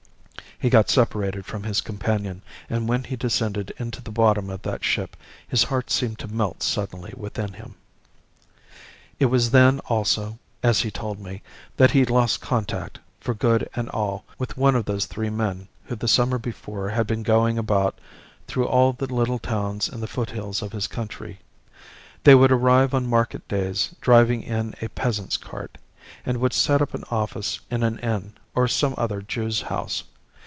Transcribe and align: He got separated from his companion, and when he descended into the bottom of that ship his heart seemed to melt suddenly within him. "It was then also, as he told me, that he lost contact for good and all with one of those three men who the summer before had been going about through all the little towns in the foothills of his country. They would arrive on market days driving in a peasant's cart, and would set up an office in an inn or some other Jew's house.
He 0.59 0.69
got 0.69 0.91
separated 0.91 1.43
from 1.47 1.63
his 1.63 1.81
companion, 1.81 2.43
and 2.69 2.87
when 2.87 3.05
he 3.05 3.15
descended 3.15 3.73
into 3.79 3.99
the 3.99 4.11
bottom 4.11 4.51
of 4.51 4.61
that 4.61 4.83
ship 4.83 5.17
his 5.47 5.63
heart 5.63 5.89
seemed 5.89 6.19
to 6.19 6.27
melt 6.27 6.61
suddenly 6.61 7.11
within 7.17 7.53
him. 7.53 7.73
"It 9.19 9.25
was 9.25 9.49
then 9.49 9.79
also, 9.89 10.37
as 10.61 10.81
he 10.81 10.91
told 10.91 11.17
me, 11.19 11.41
that 11.77 11.89
he 11.89 12.05
lost 12.05 12.41
contact 12.41 12.99
for 13.19 13.33
good 13.33 13.67
and 13.75 13.89
all 13.89 14.23
with 14.37 14.55
one 14.55 14.75
of 14.75 14.85
those 14.85 15.07
three 15.07 15.31
men 15.31 15.67
who 15.85 15.95
the 15.95 16.07
summer 16.07 16.37
before 16.37 16.89
had 16.89 17.07
been 17.07 17.23
going 17.23 17.57
about 17.57 17.97
through 18.45 18.67
all 18.67 18.93
the 18.93 19.11
little 19.11 19.39
towns 19.39 19.89
in 19.89 19.99
the 19.99 20.05
foothills 20.05 20.61
of 20.61 20.73
his 20.73 20.85
country. 20.85 21.39
They 22.23 22.35
would 22.35 22.51
arrive 22.51 22.93
on 22.93 23.07
market 23.07 23.47
days 23.47 23.95
driving 23.99 24.43
in 24.43 24.75
a 24.79 24.89
peasant's 24.89 25.37
cart, 25.37 25.79
and 26.23 26.37
would 26.37 26.53
set 26.53 26.83
up 26.83 26.93
an 26.93 27.03
office 27.09 27.59
in 27.71 27.81
an 27.81 27.97
inn 27.97 28.33
or 28.53 28.67
some 28.67 28.93
other 28.95 29.23
Jew's 29.23 29.63
house. 29.63 30.03